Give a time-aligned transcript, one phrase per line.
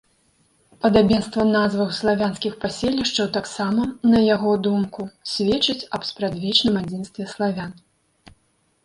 [0.83, 5.01] Падабенства назваў славянскіх паселішчаў таксама, на яго думку,
[5.33, 7.71] сведчыць аб спрадвечным адзінстве славян.